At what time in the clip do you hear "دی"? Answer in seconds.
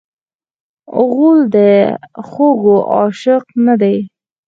3.81-3.97